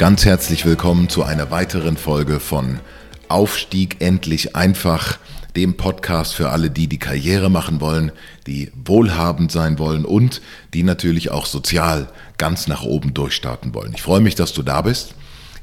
Ganz 0.00 0.24
herzlich 0.24 0.64
willkommen 0.64 1.10
zu 1.10 1.24
einer 1.24 1.50
weiteren 1.50 1.98
Folge 1.98 2.40
von 2.40 2.80
Aufstieg 3.28 4.00
endlich 4.00 4.56
einfach, 4.56 5.18
dem 5.54 5.76
Podcast 5.76 6.34
für 6.34 6.48
alle, 6.48 6.70
die 6.70 6.86
die 6.86 6.98
Karriere 6.98 7.50
machen 7.50 7.82
wollen, 7.82 8.10
die 8.46 8.72
wohlhabend 8.74 9.52
sein 9.52 9.78
wollen 9.78 10.06
und 10.06 10.40
die 10.72 10.84
natürlich 10.84 11.30
auch 11.30 11.44
sozial 11.44 12.08
ganz 12.38 12.66
nach 12.66 12.82
oben 12.82 13.12
durchstarten 13.12 13.74
wollen. 13.74 13.92
Ich 13.94 14.00
freue 14.00 14.22
mich, 14.22 14.34
dass 14.34 14.54
du 14.54 14.62
da 14.62 14.80
bist. 14.80 15.14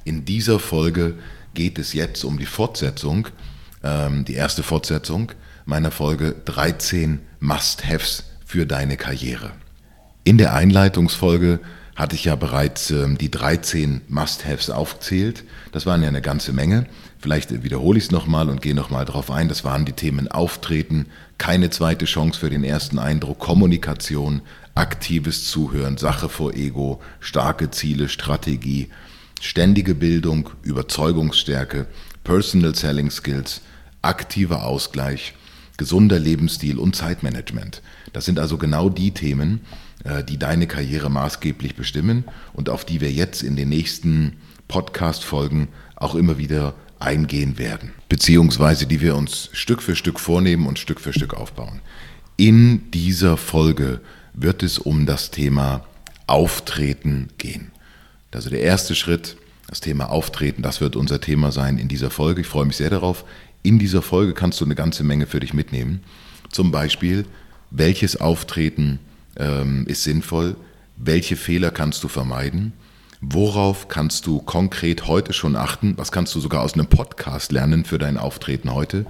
In 0.04 0.24
dieser 0.24 0.60
Folge 0.60 1.16
geht 1.56 1.80
es 1.80 1.94
jetzt 1.94 2.24
um 2.24 2.38
die 2.38 2.46
Fortsetzung, 2.46 3.30
ähm, 3.84 4.24
die 4.24 4.36
erste 4.36 4.62
Fortsetzung 4.62 5.32
meiner 5.66 5.90
Folge 5.90 6.36
13 6.46 7.22
Must-Haves 7.40 8.26
für 8.46 8.68
deine 8.68 8.98
Karriere. 8.98 9.54
In 10.24 10.38
der 10.38 10.54
Einleitungsfolge 10.54 11.60
hatte 11.98 12.16
ich 12.16 12.26
ja 12.26 12.36
bereits 12.36 12.92
ähm, 12.92 13.18
die 13.18 13.32
13 13.32 14.02
Must-Haves 14.08 14.70
aufgezählt. 14.70 15.44
Das 15.72 15.88
waren 15.88 16.04
ja 16.04 16.08
eine 16.08 16.22
ganze 16.22 16.54
Menge. 16.54 16.86
Vielleicht 17.20 17.64
wiederhole 17.64 17.98
ich 17.98 18.06
es 18.06 18.12
nochmal 18.12 18.50
und 18.50 18.62
gehe 18.62 18.76
nochmal 18.76 19.04
darauf 19.04 19.32
ein. 19.32 19.50
Das 19.50 19.64
waren 19.64 19.84
die 19.84 19.94
Themen 19.94 20.28
Auftreten, 20.28 21.08
keine 21.40 21.72
zweite 21.72 22.06
Chance 22.06 22.40
für 22.40 22.52
den 22.52 22.64
ersten 22.64 23.00
Eindruck, 23.00 23.40
Kommunikation, 23.40 24.44
aktives 24.76 25.50
Zuhören, 25.50 25.98
Sache 25.98 26.30
vor 26.30 26.54
Ego, 26.54 27.02
starke 27.20 27.72
Ziele, 27.72 28.10
Strategie, 28.10 28.90
ständige 29.42 29.96
Bildung, 29.96 30.52
Überzeugungsstärke, 30.62 31.88
Personal 32.24 32.76
Selling 32.76 33.10
Skills, 33.10 33.62
aktiver 34.04 34.66
Ausgleich, 34.66 35.34
gesunder 35.78 36.20
Lebensstil 36.20 36.78
und 36.78 36.96
Zeitmanagement. 36.96 37.82
Das 38.14 38.26
sind 38.26 38.38
also 38.38 38.60
genau 38.60 38.90
die 38.90 39.12
Themen, 39.12 39.62
die 40.28 40.38
deine 40.38 40.68
Karriere 40.68 41.10
maßgeblich 41.10 41.76
bestimmen 41.76 42.26
und 42.54 42.70
auf 42.70 42.86
die 42.86 43.02
wir 43.02 43.12
jetzt 43.12 43.44
in 43.44 43.56
den 43.56 43.70
nächsten 43.70 44.38
Podcast-Folgen 44.68 45.68
auch 45.96 46.16
immer 46.16 46.38
wieder 46.38 46.76
eingehen 47.00 47.58
werden, 47.58 47.94
beziehungsweise 48.10 48.88
die 48.88 49.02
wir 49.02 49.16
uns 49.16 49.50
Stück 49.54 49.82
für 49.82 49.96
Stück 49.96 50.20
vornehmen 50.20 50.66
und 50.66 50.80
Stück 50.80 51.00
für 51.00 51.14
Stück 51.14 51.34
aufbauen. 51.34 51.82
In 52.38 52.90
dieser 52.92 53.38
Folge 53.38 54.02
wird 54.34 54.64
es 54.64 54.78
um 54.78 55.06
das 55.06 55.32
Thema 55.32 55.86
Auftreten 56.28 57.30
gehen. 57.38 57.72
Also 58.32 58.50
der 58.50 58.62
erste 58.62 58.94
Schritt, 58.94 59.38
das 59.68 59.82
Thema 59.82 60.10
Auftreten, 60.10 60.62
das 60.62 60.80
wird 60.82 60.96
unser 60.96 61.20
Thema 61.20 61.52
sein 61.52 61.78
in 61.78 61.88
dieser 61.88 62.12
Folge. 62.12 62.42
Ich 62.42 62.48
freue 62.48 62.66
mich 62.66 62.78
sehr 62.78 62.90
darauf. 62.90 63.26
In 63.64 63.80
dieser 63.80 64.02
Folge 64.02 64.34
kannst 64.34 64.62
du 64.62 64.66
eine 64.66 64.76
ganze 64.76 65.04
Menge 65.04 65.26
für 65.26 65.40
dich 65.40 65.54
mitnehmen. 65.54 66.02
Zum 66.52 66.72
Beispiel, 66.72 67.26
welches 67.72 68.22
Auftreten 68.22 69.00
ähm, 69.38 69.86
ist 69.88 70.04
sinnvoll? 70.04 70.56
Welche 70.96 71.36
Fehler 71.36 71.72
kannst 71.72 72.04
du 72.04 72.08
vermeiden? 72.08 72.74
Worauf 73.22 73.88
kannst 73.88 74.28
du 74.28 74.40
konkret 74.40 75.08
heute 75.08 75.34
schon 75.34 75.56
achten? 75.56 75.94
Was 75.98 76.12
kannst 76.12 76.36
du 76.36 76.40
sogar 76.40 76.62
aus 76.62 76.74
einem 76.74 76.88
Podcast 76.88 77.52
lernen 77.52 77.84
für 77.86 77.98
dein 77.98 78.18
Auftreten 78.18 78.74
heute? 78.74 79.06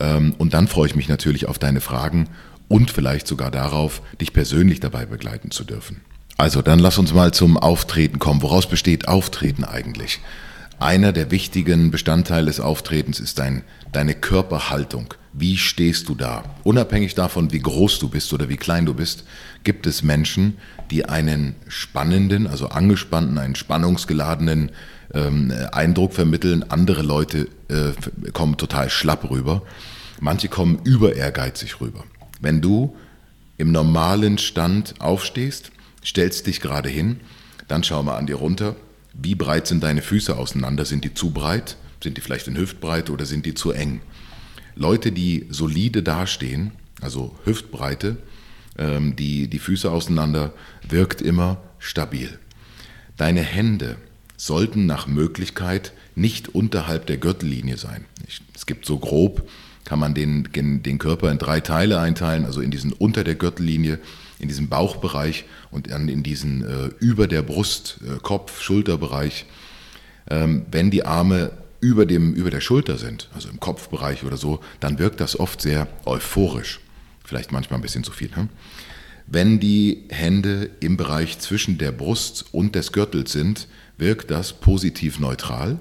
Ähm, 0.00 0.34
und 0.38 0.54
dann 0.54 0.68
freue 0.68 0.88
ich 0.88 0.96
mich 0.96 1.08
natürlich 1.08 1.46
auf 1.46 1.58
deine 1.58 1.80
Fragen 1.80 2.28
und 2.68 2.90
vielleicht 2.90 3.26
sogar 3.26 3.50
darauf, 3.50 4.02
dich 4.20 4.32
persönlich 4.32 4.80
dabei 4.80 5.06
begleiten 5.06 5.50
zu 5.50 5.64
dürfen. 5.64 6.00
Also 6.36 6.62
dann 6.62 6.78
lass 6.78 6.98
uns 6.98 7.12
mal 7.14 7.32
zum 7.32 7.56
Auftreten 7.56 8.18
kommen. 8.18 8.42
Woraus 8.42 8.68
besteht 8.68 9.06
Auftreten 9.06 9.64
eigentlich? 9.64 10.20
Einer 10.80 11.12
der 11.12 11.30
wichtigen 11.30 11.92
Bestandteile 11.92 12.46
des 12.46 12.58
Auftretens 12.58 13.20
ist 13.20 13.38
dein, 13.38 13.62
deine 13.92 14.14
Körperhaltung. 14.14 15.14
Wie 15.32 15.56
stehst 15.56 16.08
du 16.08 16.14
da? 16.14 16.44
Unabhängig 16.62 17.14
davon, 17.14 17.52
wie 17.52 17.60
groß 17.60 17.98
du 17.98 18.08
bist 18.08 18.32
oder 18.34 18.50
wie 18.50 18.58
klein 18.58 18.84
du 18.84 18.92
bist, 18.92 19.24
gibt 19.64 19.86
es 19.86 20.02
Menschen, 20.02 20.58
die 20.90 21.06
einen 21.06 21.54
spannenden, 21.68 22.46
also 22.46 22.68
angespannten, 22.68 23.38
einen 23.38 23.54
spannungsgeladenen 23.54 24.72
ähm, 25.14 25.50
Eindruck 25.72 26.12
vermitteln. 26.12 26.64
Andere 26.68 27.02
Leute 27.02 27.48
äh, 27.68 27.92
kommen 28.32 28.58
total 28.58 28.90
schlapp 28.90 29.30
rüber. 29.30 29.62
Manche 30.20 30.48
kommen 30.48 30.80
über 30.84 31.16
ehrgeizig 31.16 31.80
rüber. 31.80 32.04
Wenn 32.40 32.60
du 32.60 32.94
im 33.56 33.72
normalen 33.72 34.36
Stand 34.36 35.00
aufstehst, 35.00 35.72
stellst 36.04 36.46
dich 36.46 36.60
gerade 36.60 36.90
hin, 36.90 37.20
dann 37.68 37.84
schau 37.84 38.02
mal 38.02 38.18
an 38.18 38.26
dir 38.26 38.36
runter. 38.36 38.76
Wie 39.14 39.34
breit 39.34 39.66
sind 39.66 39.82
deine 39.82 40.02
Füße 40.02 40.36
auseinander? 40.36 40.84
Sind 40.84 41.04
die 41.04 41.14
zu 41.14 41.30
breit? 41.30 41.76
Sind 42.02 42.16
die 42.16 42.20
vielleicht 42.20 42.48
in 42.48 42.56
Hüftbreite 42.56 43.12
oder 43.12 43.24
sind 43.24 43.46
die 43.46 43.54
zu 43.54 43.70
eng? 43.72 44.00
Leute, 44.74 45.12
die 45.12 45.46
solide 45.50 46.02
dastehen, 46.02 46.72
also 47.00 47.34
Hüftbreite, 47.44 48.16
ähm, 48.78 49.16
die, 49.16 49.48
die 49.48 49.58
Füße 49.58 49.90
auseinander, 49.90 50.52
wirkt 50.88 51.20
immer 51.20 51.62
stabil. 51.78 52.38
Deine 53.16 53.42
Hände 53.42 53.96
sollten 54.36 54.86
nach 54.86 55.06
Möglichkeit 55.06 55.92
nicht 56.14 56.54
unterhalb 56.54 57.06
der 57.06 57.16
Gürtellinie 57.16 57.76
sein. 57.76 58.04
Es 58.54 58.66
gibt 58.66 58.86
so 58.86 58.98
grob, 58.98 59.48
kann 59.84 59.98
man 59.98 60.14
den, 60.14 60.48
den 60.52 60.98
Körper 60.98 61.30
in 61.30 61.38
drei 61.38 61.60
Teile 61.60 62.00
einteilen, 62.00 62.44
also 62.44 62.60
in 62.60 62.70
diesen 62.70 62.92
unter 62.92 63.24
der 63.24 63.34
Gürtellinie, 63.34 63.98
in 64.38 64.48
diesem 64.48 64.68
Bauchbereich 64.68 65.44
und 65.70 65.90
dann 65.90 66.08
in 66.08 66.22
diesen 66.22 66.64
äh, 66.64 66.90
über 66.98 67.28
der 67.28 67.42
Brust, 67.42 68.00
äh, 68.04 68.18
Kopf, 68.20 68.60
Schulterbereich. 68.60 69.46
Ähm, 70.28 70.66
wenn 70.70 70.90
die 70.90 71.04
Arme 71.04 71.52
über, 71.82 72.06
dem, 72.06 72.32
über 72.32 72.50
der 72.50 72.60
Schulter 72.60 72.96
sind, 72.96 73.28
also 73.34 73.48
im 73.50 73.60
Kopfbereich 73.60 74.24
oder 74.24 74.36
so, 74.36 74.60
dann 74.80 74.98
wirkt 74.98 75.20
das 75.20 75.38
oft 75.38 75.60
sehr 75.60 75.88
euphorisch. 76.06 76.80
Vielleicht 77.24 77.50
manchmal 77.50 77.80
ein 77.80 77.82
bisschen 77.82 78.04
zu 78.04 78.12
viel. 78.12 78.30
Ne? 78.36 78.48
Wenn 79.26 79.58
die 79.58 80.04
Hände 80.08 80.70
im 80.80 80.96
Bereich 80.96 81.40
zwischen 81.40 81.78
der 81.78 81.90
Brust 81.90 82.46
und 82.52 82.76
des 82.76 82.92
Gürtels 82.92 83.32
sind, 83.32 83.66
wirkt 83.98 84.30
das 84.30 84.52
positiv 84.52 85.18
neutral. 85.18 85.80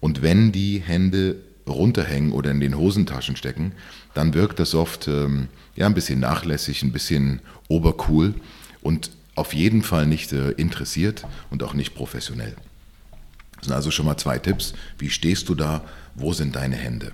Und 0.00 0.20
wenn 0.20 0.52
die 0.52 0.80
Hände 0.80 1.36
runterhängen 1.66 2.32
oder 2.32 2.50
in 2.50 2.60
den 2.60 2.76
Hosentaschen 2.76 3.36
stecken, 3.36 3.72
dann 4.12 4.34
wirkt 4.34 4.58
das 4.60 4.74
oft 4.74 5.08
ähm, 5.08 5.48
ja, 5.76 5.86
ein 5.86 5.94
bisschen 5.94 6.20
nachlässig, 6.20 6.82
ein 6.82 6.92
bisschen 6.92 7.40
obercool 7.68 8.34
und 8.82 9.10
auf 9.34 9.54
jeden 9.54 9.82
Fall 9.82 10.06
nicht 10.06 10.32
äh, 10.32 10.50
interessiert 10.50 11.24
und 11.50 11.62
auch 11.62 11.72
nicht 11.72 11.94
professionell. 11.94 12.54
Das 13.62 13.68
sind 13.68 13.76
also 13.76 13.92
schon 13.92 14.06
mal 14.06 14.16
zwei 14.16 14.40
Tipps. 14.40 14.74
Wie 14.98 15.08
stehst 15.08 15.48
du 15.48 15.54
da? 15.54 15.84
Wo 16.16 16.32
sind 16.32 16.56
deine 16.56 16.74
Hände? 16.74 17.12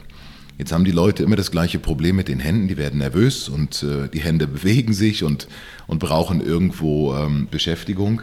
Jetzt 0.56 0.72
haben 0.72 0.86
die 0.86 0.92
Leute 0.92 1.22
immer 1.22 1.36
das 1.36 1.50
gleiche 1.50 1.78
Problem 1.78 2.16
mit 2.16 2.28
den 2.28 2.40
Händen. 2.40 2.68
Die 2.68 2.78
werden 2.78 3.00
nervös 3.00 3.50
und 3.50 3.82
äh, 3.82 4.08
die 4.08 4.20
Hände 4.20 4.46
bewegen 4.48 4.94
sich 4.94 5.24
und, 5.24 5.46
und 5.86 5.98
brauchen 5.98 6.40
irgendwo 6.40 7.14
ähm, 7.14 7.48
Beschäftigung. 7.50 8.22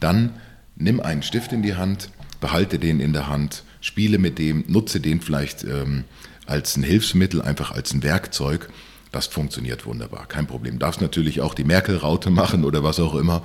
Dann 0.00 0.34
nimm 0.76 1.00
einen 1.00 1.22
Stift 1.22 1.50
in 1.54 1.62
die 1.62 1.74
Hand, 1.74 2.10
behalte 2.42 2.78
den 2.78 3.00
in 3.00 3.14
der 3.14 3.28
Hand, 3.28 3.64
spiele 3.80 4.18
mit 4.18 4.38
dem, 4.38 4.64
nutze 4.68 5.00
den 5.00 5.22
vielleicht 5.22 5.64
ähm, 5.64 6.04
als 6.44 6.76
ein 6.76 6.82
Hilfsmittel, 6.82 7.40
einfach 7.40 7.70
als 7.70 7.94
ein 7.94 8.02
Werkzeug. 8.02 8.68
Das 9.12 9.28
funktioniert 9.28 9.86
wunderbar, 9.86 10.26
kein 10.26 10.46
Problem. 10.46 10.78
Darfst 10.78 11.00
natürlich 11.00 11.40
auch 11.40 11.54
die 11.54 11.64
Merkel-Raute 11.64 12.28
machen 12.42 12.66
oder 12.66 12.84
was 12.84 13.00
auch 13.00 13.14
immer. 13.14 13.42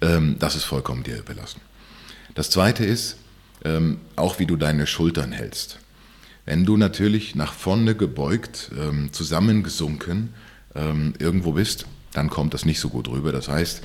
Ähm, 0.00 0.36
das 0.38 0.56
ist 0.56 0.64
vollkommen 0.64 1.02
dir 1.02 1.18
überlassen. 1.18 1.60
Das 2.34 2.48
zweite 2.48 2.82
ist, 2.86 3.18
ähm, 3.64 3.98
auch 4.16 4.38
wie 4.38 4.46
du 4.46 4.56
deine 4.56 4.86
Schultern 4.86 5.32
hältst. 5.32 5.78
Wenn 6.44 6.64
du 6.64 6.76
natürlich 6.76 7.34
nach 7.34 7.52
vorne 7.52 7.96
gebeugt, 7.96 8.70
ähm, 8.78 9.12
zusammengesunken 9.12 10.32
ähm, 10.74 11.14
irgendwo 11.18 11.52
bist, 11.52 11.86
dann 12.12 12.30
kommt 12.30 12.54
das 12.54 12.64
nicht 12.64 12.78
so 12.78 12.88
gut 12.88 13.08
rüber. 13.08 13.32
Das 13.32 13.48
heißt, 13.48 13.82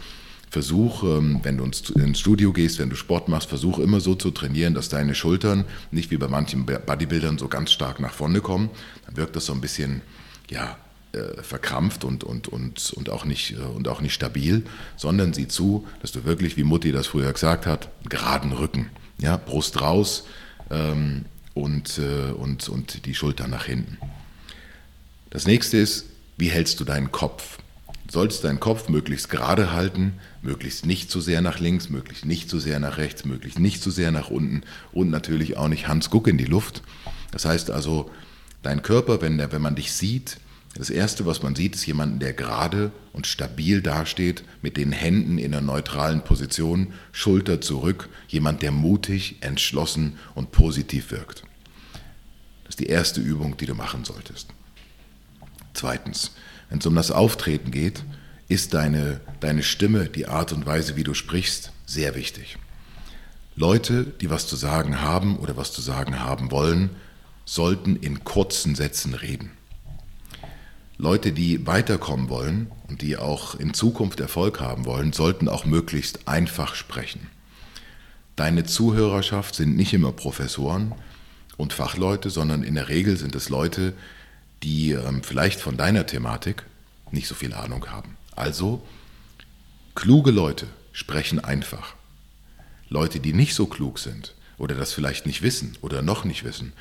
versuch, 0.50 1.04
ähm, 1.04 1.40
wenn 1.44 1.58
du 1.58 1.64
ins 1.64 2.20
Studio 2.20 2.54
gehst, 2.54 2.78
wenn 2.78 2.90
du 2.90 2.96
Sport 2.96 3.30
machst, 3.30 3.50
versuch 3.50 3.80
immer 3.80 4.00
so 4.00 4.14
zu 4.16 4.30
trainieren, 4.30 4.76
dass 4.76 4.90
deine 4.90 5.16
Schultern 5.16 5.66
nicht 5.90 6.12
wie 6.12 6.18
bei 6.18 6.28
manchen 6.28 6.66
Bodybuildern 6.66 7.40
so 7.40 7.48
ganz 7.48 7.72
stark 7.72 8.00
nach 8.00 8.14
vorne 8.14 8.42
kommen. 8.42 8.70
Dann 9.08 9.18
wirkt 9.18 9.36
das 9.36 9.48
so 9.48 9.54
ein 9.54 9.62
bisschen, 9.62 10.02
ja, 10.50 10.78
äh, 11.14 11.42
verkrampft 11.42 12.04
und, 12.04 12.24
und, 12.24 12.48
und, 12.48 12.94
und, 12.94 13.10
auch 13.10 13.26
nicht, 13.26 13.54
äh, 13.54 13.62
und 13.62 13.88
auch 13.88 14.02
nicht 14.02 14.14
stabil, 14.14 14.64
sondern 14.96 15.34
sieh 15.34 15.48
zu, 15.48 15.88
dass 16.02 16.12
du 16.12 16.26
wirklich, 16.26 16.58
wie 16.58 16.64
Mutti 16.64 16.92
das 16.92 17.08
früher 17.08 17.34
gesagt 17.34 17.66
hat, 17.66 17.90
geraden 18.08 18.52
Rücken 18.54 18.92
ja, 19.22 19.38
Brust 19.38 19.80
raus 19.80 20.26
ähm, 20.70 21.26
und, 21.54 21.98
äh, 21.98 22.32
und, 22.32 22.68
und 22.68 23.06
die 23.06 23.16
Schultern 23.16 23.50
nach 23.50 23.66
hinten. 23.66 23.98
Das 25.30 25.48
nächste 25.48 25.78
ist, 25.78 26.08
wie 26.38 26.50
hältst 26.50 26.80
du 26.82 26.84
deinen 26.84 27.12
Kopf? 27.12 27.58
sollst 28.12 28.44
deinen 28.44 28.60
Kopf 28.60 28.90
möglichst 28.90 29.30
gerade 29.30 29.72
halten, 29.72 30.14
möglichst 30.42 30.86
nicht 30.86 31.10
zu 31.10 31.22
sehr 31.22 31.42
nach 31.42 31.60
links, 31.60 31.90
möglichst 31.90 32.26
nicht 32.26 32.50
zu 32.50 32.60
sehr 32.60 32.80
nach 32.80 32.98
rechts, 32.98 33.24
möglichst 33.24 33.58
nicht 33.58 33.82
zu 33.82 33.90
sehr 33.90 34.12
nach 34.12 34.30
unten 34.30 34.64
und 34.92 35.10
natürlich 35.10 35.56
auch 35.56 35.70
nicht 35.70 35.88
Hans 35.88 36.10
Guck 36.10 36.28
in 36.28 36.38
die 36.38 36.46
Luft. 36.46 36.82
Das 37.32 37.46
heißt 37.46 37.72
also, 37.72 38.12
dein 38.64 38.82
Körper, 38.82 39.22
wenn, 39.22 39.38
der, 39.38 39.54
wenn 39.54 39.62
man 39.62 39.76
dich 39.76 39.94
sieht, 39.94 40.38
das 40.76 40.90
Erste, 40.90 41.26
was 41.26 41.44
man 41.44 41.56
sieht, 41.56 41.76
ist 41.76 41.86
jemanden, 41.86 42.20
der 42.20 42.34
gerade 42.34 42.92
und 43.12 43.28
stabil 43.28 43.82
dasteht, 43.82 44.44
mit 44.62 44.78
den 44.78 44.94
Händen 44.94 45.38
in 45.38 45.54
einer 45.54 45.62
neutralen 45.62 46.24
Position, 46.24 46.94
Schulter 47.12 47.60
zurück, 47.60 48.08
jemand, 48.28 48.62
der 48.62 48.72
mutig, 48.72 49.38
entschlossen 49.42 50.18
und 50.34 50.52
positiv 50.52 51.12
wirkt. 51.12 51.44
Das 52.64 52.76
ist 52.76 52.80
die 52.80 52.88
erste 52.88 53.20
Übung, 53.20 53.58
die 53.58 53.66
du 53.66 53.76
machen 53.76 54.06
solltest. 54.06 54.48
Zweitens, 55.74 56.32
wenn 56.70 56.80
es 56.80 56.86
um 56.86 56.96
das 56.96 57.12
Auftreten 57.12 57.72
geht, 57.72 58.04
ist 58.48 58.74
deine, 58.74 59.20
deine 59.42 59.64
Stimme, 59.64 60.06
die 60.06 60.28
Art 60.28 60.54
und 60.54 60.66
Weise, 60.66 60.96
wie 60.96 61.04
du 61.04 61.14
sprichst, 61.14 61.74
sehr 61.86 62.16
wichtig. 62.16 62.58
Leute, 63.58 64.06
die 64.06 64.30
was 64.30 64.48
zu 64.48 64.56
sagen 64.56 65.02
haben 65.02 65.38
oder 65.38 65.58
was 65.58 65.74
zu 65.74 65.82
sagen 65.82 66.20
haben 66.20 66.52
wollen, 66.52 66.92
sollten 67.44 67.98
in 67.98 68.24
kurzen 68.24 68.76
Sätzen 68.76 69.14
reden. 69.14 69.52
Leute, 71.02 71.32
die 71.32 71.66
weiterkommen 71.66 72.30
wollen 72.30 72.72
und 72.88 73.02
die 73.02 73.18
auch 73.18 73.56
in 73.56 73.74
Zukunft 73.74 74.20
Erfolg 74.20 74.60
haben 74.60 74.86
wollen, 74.86 75.14
sollten 75.14 75.50
auch 75.50 75.66
möglichst 75.66 76.28
einfach 76.28 76.76
sprechen. 76.76 77.28
Deine 78.36 78.66
Zuhörerschaft 78.66 79.56
sind 79.56 79.76
nicht 79.76 79.94
immer 79.94 80.12
Professoren 80.12 80.94
und 81.58 81.74
Fachleute, 81.74 82.30
sondern 82.30 82.62
in 82.62 82.76
der 82.76 82.88
Regel 82.88 83.18
sind 83.18 83.34
es 83.34 83.50
Leute, 83.50 83.94
die 84.62 84.92
ähm, 84.92 85.24
vielleicht 85.24 85.60
von 85.60 85.76
deiner 85.76 86.06
Thematik 86.06 86.66
nicht 87.10 87.28
so 87.28 87.34
viel 87.34 87.56
Ahnung 87.56 87.88
haben. 87.88 88.16
Also, 88.36 88.84
kluge 89.96 90.30
Leute 90.30 90.68
sprechen 90.92 91.40
einfach. 91.44 91.96
Leute, 92.90 93.20
die 93.20 93.34
nicht 93.34 93.56
so 93.56 93.66
klug 93.66 93.98
sind 93.98 94.36
oder 94.60 94.76
das 94.76 94.94
vielleicht 94.94 95.26
nicht 95.26 95.42
wissen 95.42 95.80
oder 95.82 96.04
noch 96.04 96.26
nicht 96.26 96.44
wissen, 96.44 96.74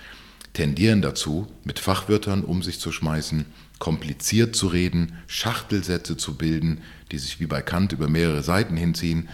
tendieren 0.52 1.02
dazu, 1.02 1.47
mit 1.64 1.79
Fachwörtern 1.79 2.43
um 2.43 2.62
sich 2.62 2.81
zu 2.81 2.93
schmeißen, 2.93 3.47
kompliziert 3.79 4.55
zu 4.55 4.69
reden, 4.69 5.14
Schachtelsätze 5.26 6.17
zu 6.17 6.37
bilden, 6.37 6.82
die 7.12 7.19
sich 7.19 7.41
wie 7.41 7.47
bei 7.47 7.62
Kant 7.62 7.93
über 7.93 8.08
mehrere 8.08 8.43
Seiten 8.43 8.76
hinziehen. 8.76 9.29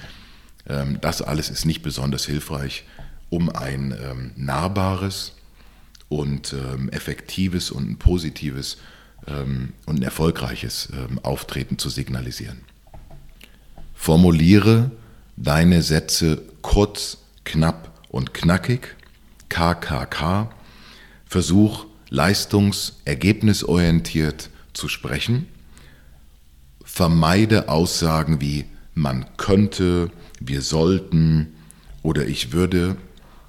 Ähm, 0.69 0.99
das 1.01 1.23
alles 1.23 1.51
ist 1.51 1.65
nicht 1.65 1.83
besonders 1.83 2.25
hilfreich, 2.25 2.85
um 3.29 3.51
ein 3.51 3.95
ähm, 4.01 4.31
nahbares 4.37 5.33
und 6.09 6.53
ähm, 6.53 6.89
effektives 6.91 7.71
und 7.71 7.91
ein 7.91 7.97
positives 7.99 8.79
und 9.27 9.73
ein 9.89 10.03
erfolgreiches 10.03 10.91
Auftreten 11.25 11.79
zu 11.79 11.89
signalisieren. 11.89 12.61
Formuliere 13.93 14.93
deine 15.37 15.83
Sätze 15.83 16.43
kurz, 16.63 17.19
knapp 17.45 17.91
und 18.09 18.35
knackig, 18.35 18.95
KKK. 19.49 20.51
Versuch 21.27 21.85
leistungsergebnisorientiert 22.09 24.49
zu 24.73 24.89
sprechen. 24.89 25.49
Vermeide 26.85 27.69
Aussagen 27.69 28.41
wie 28.41 28.65
man 28.95 29.27
könnte, 29.37 30.11
wir 30.41 30.63
sollten 30.63 31.55
oder 32.03 32.27
ich 32.27 32.53
würde. 32.53 32.97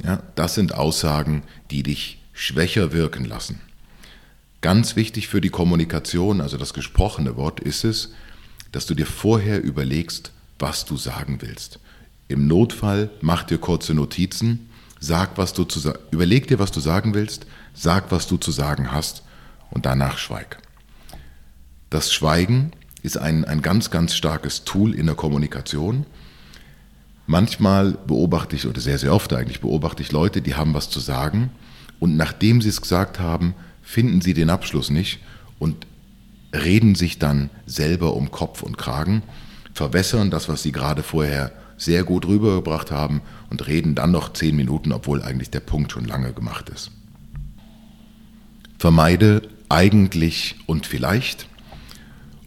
Ja, 0.03 0.21
das 0.35 0.55
sind 0.55 0.73
Aussagen, 0.73 1.43
die 1.71 1.83
dich 1.83 2.19
schwächer 2.33 2.91
wirken 2.91 3.25
lassen. 3.25 3.61
Ganz 4.61 4.95
wichtig 4.95 5.27
für 5.27 5.41
die 5.41 5.49
Kommunikation, 5.49 6.41
also 6.41 6.57
das 6.57 6.73
gesprochene 6.73 7.37
Wort, 7.37 7.59
ist 7.59 7.83
es, 7.83 8.13
dass 8.71 8.85
du 8.85 8.95
dir 8.95 9.05
vorher 9.05 9.63
überlegst, 9.63 10.31
was 10.59 10.85
du 10.85 10.97
sagen 10.97 11.41
willst. 11.41 11.79
Im 12.27 12.47
Notfall 12.47 13.09
mach 13.21 13.43
dir 13.43 13.57
kurze 13.57 13.93
Notizen, 13.93 14.69
sag, 14.99 15.37
was 15.37 15.53
du 15.53 15.63
zu, 15.63 15.93
überleg 16.11 16.47
dir, 16.47 16.59
was 16.59 16.71
du 16.71 16.79
sagen 16.79 17.13
willst, 17.13 17.45
sag, 17.77 18.11
was 18.11 18.27
du 18.27 18.37
zu 18.37 18.51
sagen 18.51 18.91
hast 18.91 19.23
und 19.69 19.85
danach 19.85 20.17
schweig. 20.17 20.57
Das 21.89 22.11
Schweigen 22.11 22.71
ist 23.03 23.17
ein, 23.17 23.45
ein 23.45 23.61
ganz, 23.61 23.91
ganz 23.91 24.15
starkes 24.15 24.63
Tool 24.65 24.93
in 24.93 25.05
der 25.05 25.15
Kommunikation. 25.15 26.05
Manchmal 27.27 27.91
beobachte 27.91 28.55
ich, 28.55 28.65
oder 28.65 28.81
sehr, 28.81 28.97
sehr 28.97 29.13
oft 29.13 29.31
eigentlich 29.33 29.61
beobachte 29.61 30.01
ich 30.01 30.11
Leute, 30.11 30.41
die 30.41 30.55
haben 30.55 30.73
was 30.73 30.89
zu 30.89 30.99
sagen 30.99 31.51
und 31.99 32.17
nachdem 32.17 32.61
sie 32.61 32.69
es 32.69 32.81
gesagt 32.81 33.19
haben, 33.19 33.53
finden 33.83 34.21
sie 34.21 34.33
den 34.33 34.49
Abschluss 34.49 34.89
nicht 34.89 35.19
und 35.59 35.85
reden 36.53 36.95
sich 36.95 37.19
dann 37.19 37.49
selber 37.65 38.13
um 38.15 38.31
Kopf 38.31 38.63
und 38.63 38.77
Kragen, 38.77 39.23
verwässern 39.73 40.31
das, 40.31 40.49
was 40.49 40.63
sie 40.63 40.71
gerade 40.71 41.03
vorher 41.03 41.51
sehr 41.77 42.03
gut 42.03 42.25
rübergebracht 42.25 42.89
haben 42.89 43.21
und 43.49 43.67
reden 43.67 43.93
dann 43.93 44.11
noch 44.11 44.33
zehn 44.33 44.55
Minuten, 44.55 44.91
obwohl 44.91 45.21
eigentlich 45.21 45.51
der 45.51 45.59
Punkt 45.59 45.91
schon 45.91 46.05
lange 46.05 46.33
gemacht 46.33 46.69
ist. 46.69 46.91
Vermeide 48.77 49.41
eigentlich 49.69 50.55
und 50.65 50.85
vielleicht 50.85 51.47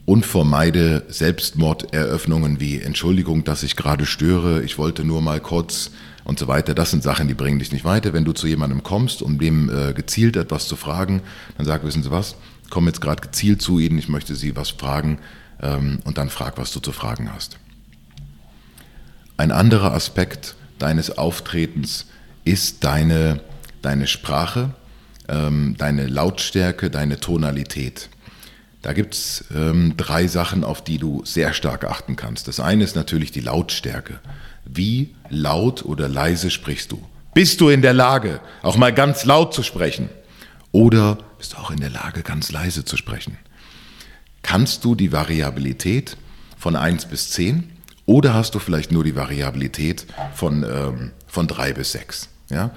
und 0.04 0.26
vermeide 0.26 1.04
Selbstmorderöffnungen 1.08 2.58
wie 2.58 2.80
Entschuldigung, 2.80 3.44
dass 3.44 3.62
ich 3.62 3.76
gerade 3.76 4.06
störe, 4.06 4.62
ich 4.62 4.78
wollte 4.78 5.04
nur 5.04 5.22
mal 5.22 5.40
kurz 5.40 5.90
und 6.24 6.38
so 6.38 6.48
weiter. 6.48 6.74
Das 6.74 6.90
sind 6.90 7.02
Sachen, 7.02 7.28
die 7.28 7.34
bringen 7.34 7.58
dich 7.58 7.72
nicht 7.72 7.84
weiter. 7.84 8.12
Wenn 8.12 8.24
du 8.24 8.32
zu 8.32 8.46
jemandem 8.46 8.82
kommst, 8.82 9.22
um 9.22 9.38
dem 9.38 9.70
äh, 9.70 9.92
gezielt 9.92 10.36
etwas 10.36 10.68
zu 10.68 10.76
fragen, 10.76 11.22
dann 11.56 11.66
sag, 11.66 11.84
wissen 11.84 12.02
Sie 12.02 12.10
was, 12.10 12.36
ich 12.64 12.70
komme 12.70 12.88
jetzt 12.88 13.00
gerade 13.00 13.20
gezielt 13.20 13.62
zu 13.62 13.78
Ihnen, 13.78 13.98
ich 13.98 14.08
möchte 14.08 14.34
Sie 14.34 14.56
was 14.56 14.70
fragen 14.70 15.18
ähm, 15.62 16.00
und 16.04 16.18
dann 16.18 16.30
frag, 16.30 16.58
was 16.58 16.72
du 16.72 16.80
zu 16.80 16.92
fragen 16.92 17.32
hast. 17.32 17.58
Ein 19.36 19.52
anderer 19.52 19.92
Aspekt 19.92 20.54
deines 20.78 21.18
Auftretens 21.18 22.06
ist 22.44 22.84
deine, 22.84 23.40
deine 23.82 24.06
Sprache, 24.06 24.74
ähm, 25.30 25.76
deine 25.78 26.06
Lautstärke, 26.06 26.90
deine 26.90 27.20
Tonalität. 27.20 28.10
Da 28.82 28.92
gibt 28.92 29.14
es 29.14 29.44
ähm, 29.54 29.94
drei 29.96 30.26
Sachen, 30.26 30.64
auf 30.64 30.82
die 30.82 30.98
du 30.98 31.22
sehr 31.24 31.52
stark 31.52 31.84
achten 31.84 32.16
kannst. 32.16 32.48
Das 32.48 32.60
eine 32.60 32.84
ist 32.84 32.96
natürlich 32.96 33.30
die 33.30 33.40
Lautstärke. 33.40 34.20
Wie 34.64 35.14
laut 35.28 35.84
oder 35.84 36.08
leise 36.08 36.50
sprichst 36.50 36.92
du? 36.92 37.02
Bist 37.34 37.60
du 37.60 37.68
in 37.68 37.82
der 37.82 37.92
Lage, 37.92 38.40
auch 38.62 38.76
mal 38.76 38.92
ganz 38.92 39.24
laut 39.24 39.54
zu 39.54 39.62
sprechen? 39.62 40.08
Oder 40.72 41.18
bist 41.38 41.52
du 41.52 41.58
auch 41.58 41.70
in 41.70 41.80
der 41.80 41.90
Lage, 41.90 42.22
ganz 42.22 42.50
leise 42.52 42.84
zu 42.84 42.96
sprechen? 42.96 43.36
Kannst 44.42 44.84
du 44.84 44.94
die 44.94 45.12
Variabilität 45.12 46.16
von 46.56 46.74
1 46.74 47.06
bis 47.06 47.30
10 47.30 47.70
oder 48.06 48.34
hast 48.34 48.54
du 48.54 48.58
vielleicht 48.58 48.90
nur 48.90 49.04
die 49.04 49.14
Variabilität 49.14 50.06
von, 50.34 50.64
ähm, 50.64 51.10
von 51.26 51.46
3 51.46 51.74
bis 51.74 51.92
6? 51.92 52.28
Ja? 52.48 52.70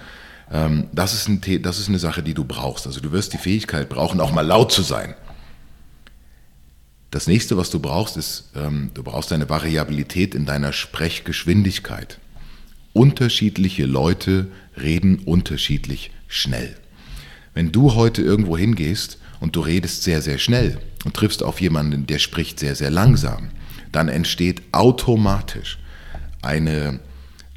Ähm, 0.53 0.85
das, 0.93 1.13
ist 1.13 1.27
ein, 1.27 1.41
das 1.61 1.79
ist 1.79 1.89
eine 1.89 1.99
Sache, 1.99 2.23
die 2.23 2.35
du 2.35 2.45
brauchst. 2.45 2.85
Also 2.87 3.01
du 3.01 3.11
wirst 3.11 3.33
die 3.33 3.37
Fähigkeit 3.37 3.89
brauchen, 3.89 4.21
auch 4.21 4.31
mal 4.31 4.45
laut 4.45 4.71
zu 4.71 4.83
sein. 4.83 5.15
Das 7.11 7.27
nächste, 7.27 7.57
was 7.57 7.69
du 7.69 7.79
brauchst, 7.79 8.17
ist, 8.17 8.51
ähm, 8.55 8.91
du 8.93 9.03
brauchst 9.03 9.33
eine 9.33 9.49
Variabilität 9.49 10.33
in 10.35 10.45
deiner 10.45 10.71
Sprechgeschwindigkeit. 10.71 12.19
Unterschiedliche 12.93 13.85
Leute 13.85 14.47
reden 14.79 15.19
unterschiedlich 15.19 16.11
schnell. 16.27 16.75
Wenn 17.55 17.71
du 17.71 17.95
heute 17.95 18.21
irgendwo 18.21 18.57
hingehst 18.57 19.17
und 19.39 19.55
du 19.55 19.61
redest 19.61 20.03
sehr, 20.03 20.21
sehr 20.21 20.37
schnell 20.37 20.79
und 21.05 21.15
triffst 21.15 21.43
auf 21.43 21.61
jemanden, 21.61 22.07
der 22.07 22.19
spricht 22.19 22.59
sehr, 22.59 22.75
sehr 22.75 22.91
langsam, 22.91 23.49
dann 23.91 24.09
entsteht 24.09 24.61
automatisch 24.71 25.79
eine 26.41 26.99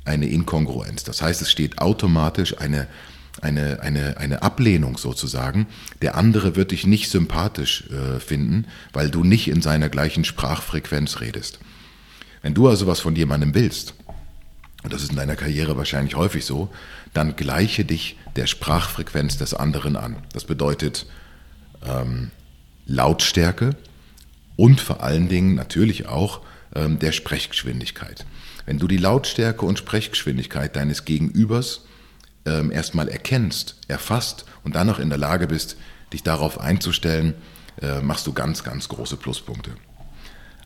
eine 0.07 0.27
Inkongruenz. 0.27 1.05
Das 1.05 1.23
heißt, 1.23 1.43
es 1.43 1.51
steht 1.51 1.79
automatisch 1.79 2.59
eine, 2.59 2.87
eine, 3.43 3.81
eine, 3.81 4.17
eine 4.19 4.43
Ablehnung 4.43 4.99
sozusagen. 4.99 5.67
Der 6.03 6.17
andere 6.17 6.57
wird 6.57 6.71
dich 6.71 6.87
nicht 6.87 7.11
sympathisch 7.11 7.85
äh, 7.91 8.21
finden, 8.21 8.67
weil 8.93 9.11
du 9.11 9.25
nicht 9.25 9.49
in 9.49 9.63
seiner 9.63 9.89
gleichen 9.89 10.25
Sprachfrequenz 10.25 11.21
redest. 11.21 11.59
Wenn 12.43 12.55
du 12.55 12.69
also 12.69 12.87
was 12.87 13.01
von 13.01 13.17
jemandem 13.17 13.55
willst, 13.55 13.95
und 14.83 14.93
das 14.93 15.03
ist 15.03 15.11
in 15.11 15.17
deiner 15.17 15.37
Karriere 15.37 15.77
wahrscheinlich 15.77 16.15
häufig 16.15 16.45
so, 16.45 16.71
dann 17.13 17.35
gleiche 17.35 17.85
dich 17.85 18.17
der 18.37 18.47
Sprachfrequenz 18.47 19.37
des 19.37 19.55
anderen 19.55 19.97
an. 19.97 20.17
Das 20.33 20.45
bedeutet 20.45 21.07
ähm, 21.85 22.31
Lautstärke 22.87 23.75
und 24.55 24.81
vor 24.81 25.03
allen 25.03 25.29
Dingen 25.29 25.55
natürlich 25.55 26.07
auch 26.07 26.41
der 26.77 27.13
Sprechgeschwindigkeit. 27.13 28.27
Wenn 28.67 28.79
du 28.79 28.89
die 28.89 28.97
Lautstärke 28.97 29.65
und 29.65 29.79
Sprechgeschwindigkeit 29.79 30.77
deines 30.77 31.05
Gegenübers 31.05 31.87
ähm, 32.45 32.71
erstmal 32.71 33.09
erkennst, 33.09 33.77
erfasst 33.89 34.45
und 34.65 34.75
dann 34.75 34.87
noch 34.87 34.99
in 34.99 35.09
der 35.09 35.19
Lage 35.19 35.47
bist, 35.47 35.77
dich 36.13 36.23
darauf 36.23 36.61
einzustellen, 36.61 37.35
äh, 37.81 38.01
machst 38.01 38.27
du 38.27 38.33
ganz, 38.33 38.65
ganz 38.65 38.89
große 38.89 39.17
Pluspunkte. 39.17 39.71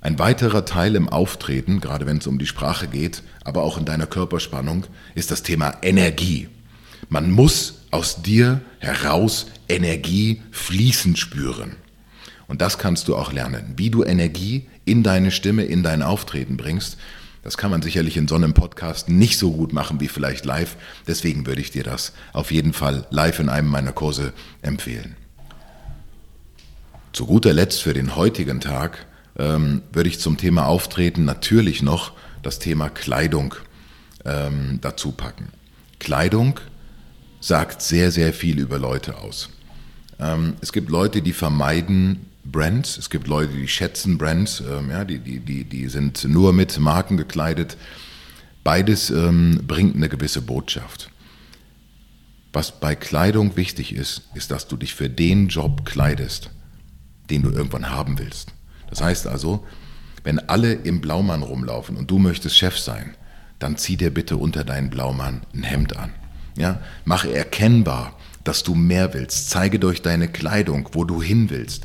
Ein 0.01 0.19
weiterer 0.19 0.65
Teil 0.65 0.97
im 0.97 1.11
Auftreten, 1.11 1.81
gerade 1.81 2.07
wenn 2.07 2.19
es 2.19 2.27
um 2.27 2.39
die 2.39 2.47
Sprache 2.47 2.89
geht, 2.89 3.23
aber 3.45 3.63
auch 3.63 3.77
in 3.77 3.85
deiner 3.85 4.07
Körperspannung, 4.07 4.87
ist 5.15 5.31
das 5.31 5.43
Thema 5.43 5.77
Energie. 5.83 6.49
Man 7.11 7.31
muss 7.31 7.83
aus 7.91 8.23
dir 8.23 8.63
heraus 8.79 9.47
Energie 9.69 10.43
fließen 10.53 11.17
spüren. 11.17 11.77
Und 12.47 12.63
das 12.63 12.79
kannst 12.79 13.09
du 13.09 13.17
auch 13.17 13.33
lernen, 13.33 13.75
wie 13.77 13.91
du 13.91 14.03
Energie 14.03 14.69
in 14.91 15.03
deine 15.03 15.31
Stimme, 15.31 15.65
in 15.65 15.83
dein 15.83 16.03
Auftreten 16.03 16.57
bringst. 16.57 16.97
Das 17.43 17.57
kann 17.57 17.71
man 17.71 17.81
sicherlich 17.81 18.17
in 18.17 18.29
so 18.29 18.35
einem 18.35 18.53
Podcast 18.53 19.09
nicht 19.09 19.39
so 19.39 19.53
gut 19.53 19.73
machen 19.73 20.01
wie 20.01 20.09
vielleicht 20.09 20.45
live. 20.45 20.77
Deswegen 21.07 21.47
würde 21.47 21.61
ich 21.61 21.71
dir 21.71 21.85
das 21.85 22.13
auf 22.33 22.51
jeden 22.51 22.73
Fall 22.73 23.07
live 23.11 23.39
in 23.39 23.49
einem 23.49 23.69
meiner 23.69 23.93
Kurse 23.93 24.33
empfehlen. 24.61 25.17
Zu 27.13 27.27
guter 27.27 27.53
Letzt 27.53 27.83
für 27.83 27.95
den 27.95 28.15
heutigen 28.15 28.61
Tag 28.61 29.07
ähm, 29.39 29.83
würde 29.93 30.09
ich 30.09 30.21
zum 30.21 30.37
Thema 30.37 30.67
Auftreten 30.67 31.25
natürlich 31.25 31.83
noch 31.83 32.13
das 32.43 32.59
Thema 32.59 32.89
Kleidung 32.89 33.55
ähm, 34.25 34.79
dazu 34.83 35.13
packen. 35.13 35.49
Kleidung 35.99 36.61
sagt 37.41 37.81
sehr, 37.81 38.11
sehr 38.11 38.33
viel 38.33 38.59
über 38.59 38.79
Leute 38.79 39.19
aus. 39.19 39.49
Ähm, 40.19 40.55
es 40.61 40.73
gibt 40.73 40.91
Leute, 40.91 41.23
die 41.23 41.33
vermeiden 41.33 42.30
Brands, 42.45 42.97
es 42.97 43.11
gibt 43.11 43.27
Leute, 43.27 43.53
die 43.53 43.69
schätzen 43.69 44.19
Brands, 44.19 44.61
ähm, 44.61 44.91
ja, 44.91 45.05
die, 45.05 45.19
die, 45.19 45.41
die, 45.41 45.65
die 45.65 45.89
sind 45.89 46.25
nur 46.25 46.53
mit 46.53 46.79
Marken 46.79 47.17
gekleidet. 47.17 47.77
Beides 48.65 49.11
ähm, 49.11 49.61
bringt 49.67 49.97
eine 49.97 50.09
gewisse 50.09 50.43
Botschaft. 50.43 51.11
Was 52.53 52.81
bei 52.81 52.95
Kleidung 52.95 53.57
wichtig 53.57 53.95
ist, 53.95 54.23
ist, 54.35 54.51
dass 54.51 54.67
du 54.67 54.77
dich 54.77 54.95
für 54.95 55.09
den 55.09 55.49
Job 55.49 55.85
kleidest, 55.85 56.51
den 57.31 57.43
du 57.43 57.51
irgendwann 57.51 57.91
haben 57.91 58.19
willst. 58.19 58.53
Das 58.89 59.01
heißt 59.01 59.27
also, 59.27 59.65
wenn 60.25 60.39
alle 60.39 60.73
im 60.73 61.01
Blaumann 61.01 61.43
rumlaufen 61.43 61.97
und 61.97 62.11
du 62.11 62.19
möchtest 62.19 62.57
Chef 62.57 62.77
sein, 62.77 63.17
dann 63.59 63.77
zieh 63.77 63.97
dir 63.97 64.13
bitte 64.13 64.37
unter 64.37 64.65
deinen 64.65 64.91
Blaumann 64.91 65.43
ein 65.55 65.63
Hemd 65.63 65.97
an. 65.97 66.11
Ja? 66.57 66.81
Mache 67.05 67.33
erkennbar, 67.33 68.17
dass 68.43 68.63
du 68.63 68.75
mehr 68.75 69.15
willst. 69.15 69.51
Zeige 69.51 69.79
durch 69.79 70.03
deine 70.03 70.29
Kleidung, 70.29 70.89
wo 70.93 71.05
du 71.05 71.23
hin 71.23 71.51
willst. 71.51 71.85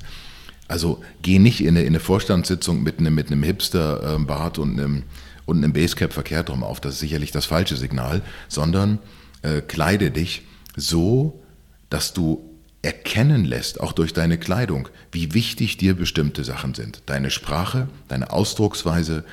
Also 0.67 1.03
geh 1.21 1.39
nicht 1.39 1.61
in 1.61 1.69
eine, 1.69 1.81
in 1.81 1.87
eine 1.87 1.99
Vorstandssitzung 1.99 2.81
mit 2.81 2.99
einem, 2.99 3.13
mit 3.13 3.27
einem 3.27 3.43
Hipster-Bart 3.43 4.57
und 4.57 4.79
einem, 4.79 5.03
und 5.45 5.57
einem 5.57 5.73
Basecap 5.73 6.11
verkehrt 6.11 6.49
drum 6.49 6.63
auf. 6.63 6.79
Das 6.81 6.95
ist 6.95 6.99
sicherlich 7.01 7.31
das 7.31 7.45
falsche 7.45 7.75
Signal, 7.75 8.21
sondern 8.47 8.99
äh, 9.43 9.61
kleide 9.61 10.09
dich 10.09 10.41
so, 10.75 11.43
dass 11.89 12.13
du 12.13 12.49
erkennen 12.81 13.45
lässt, 13.45 13.79
auch 13.79 13.93
durch 13.93 14.13
deine 14.13 14.37
Kleidung, 14.37 14.89
wie 15.11 15.33
wichtig 15.33 15.77
dir 15.77 15.95
bestimmte 15.95 16.43
Sachen 16.43 16.73
sind. 16.73 17.03
Deine 17.05 17.31
Sprache, 17.31 17.87
deine 18.07 18.31
Ausdrucksweise, 18.31 19.23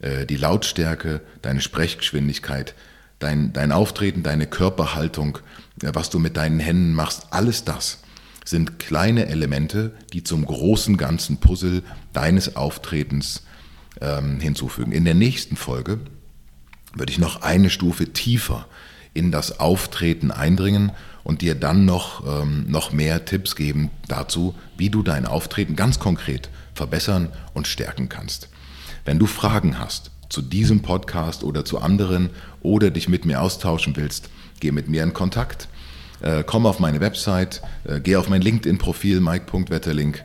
äh, 0.00 0.26
die 0.26 0.36
Lautstärke, 0.36 1.20
deine 1.42 1.60
Sprechgeschwindigkeit, 1.60 2.74
dein, 3.20 3.52
dein 3.52 3.70
Auftreten, 3.70 4.24
deine 4.24 4.48
Körperhaltung, 4.48 5.38
äh, 5.80 5.90
was 5.94 6.10
du 6.10 6.18
mit 6.18 6.36
deinen 6.36 6.58
Händen 6.58 6.92
machst, 6.92 7.28
alles 7.30 7.64
das 7.64 8.01
sind 8.44 8.78
kleine 8.78 9.26
Elemente, 9.26 9.94
die 10.12 10.24
zum 10.24 10.44
großen 10.44 10.96
ganzen 10.96 11.38
Puzzle 11.38 11.82
deines 12.12 12.56
Auftretens 12.56 13.42
ähm, 14.00 14.40
hinzufügen. 14.40 14.92
In 14.92 15.04
der 15.04 15.14
nächsten 15.14 15.56
Folge 15.56 16.00
würde 16.94 17.12
ich 17.12 17.18
noch 17.18 17.42
eine 17.42 17.70
Stufe 17.70 18.12
tiefer 18.12 18.66
in 19.14 19.30
das 19.30 19.60
Auftreten 19.60 20.30
eindringen 20.30 20.92
und 21.24 21.42
dir 21.42 21.54
dann 21.54 21.84
noch, 21.84 22.26
ähm, 22.26 22.64
noch 22.68 22.92
mehr 22.92 23.24
Tipps 23.24 23.56
geben 23.56 23.90
dazu, 24.08 24.54
wie 24.76 24.90
du 24.90 25.02
dein 25.02 25.26
Auftreten 25.26 25.76
ganz 25.76 25.98
konkret 25.98 26.50
verbessern 26.74 27.28
und 27.54 27.66
stärken 27.66 28.08
kannst. 28.08 28.48
Wenn 29.04 29.18
du 29.18 29.26
Fragen 29.26 29.78
hast 29.78 30.10
zu 30.28 30.40
diesem 30.40 30.80
Podcast 30.80 31.44
oder 31.44 31.64
zu 31.64 31.78
anderen 31.78 32.30
oder 32.62 32.90
dich 32.90 33.08
mit 33.08 33.24
mir 33.24 33.42
austauschen 33.42 33.96
willst, 33.96 34.30
geh 34.60 34.72
mit 34.72 34.88
mir 34.88 35.02
in 35.02 35.12
Kontakt. 35.12 35.68
Äh, 36.22 36.44
komm 36.46 36.66
auf 36.66 36.78
meine 36.78 37.00
Website, 37.00 37.62
äh, 37.84 38.00
geh 38.00 38.16
auf 38.16 38.28
mein 38.28 38.42
LinkedIn-Profil 38.42 39.20
mike.wetterling 39.20 40.16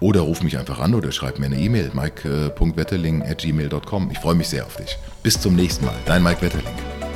oder 0.00 0.20
ruf 0.20 0.42
mich 0.42 0.58
einfach 0.58 0.80
an 0.80 0.94
oder 0.94 1.12
schreib 1.12 1.38
mir 1.38 1.46
eine 1.46 1.58
E-Mail 1.58 1.92
mike.wetterling 1.94 3.22
at 3.22 3.38
gmail.com. 3.38 4.10
Ich 4.10 4.18
freue 4.18 4.34
mich 4.34 4.48
sehr 4.48 4.66
auf 4.66 4.76
dich. 4.76 4.98
Bis 5.22 5.40
zum 5.40 5.54
nächsten 5.54 5.84
Mal. 5.84 5.94
Dein 6.06 6.22
Mike 6.22 6.42
Wetterling. 6.42 7.11